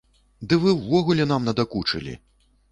Ды 0.47 0.57
вы 0.63 0.73
ўвогуле 0.79 1.29
нам 1.35 1.47
надакучылі! 1.53 2.19